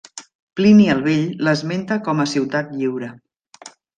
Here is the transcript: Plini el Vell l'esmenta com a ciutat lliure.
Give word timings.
Plini 0.59 0.87
el 0.93 1.03
Vell 1.07 1.27
l'esmenta 1.47 1.99
com 2.09 2.23
a 2.25 2.27
ciutat 2.33 2.73
lliure. 2.81 3.13